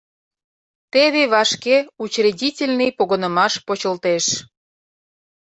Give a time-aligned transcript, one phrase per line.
[0.93, 4.25] Теве вашке Учредительный погынымаш почылтеш.